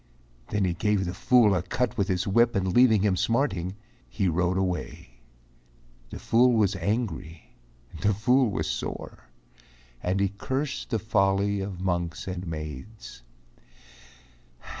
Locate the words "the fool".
1.05-1.53, 6.09-6.53, 8.01-8.49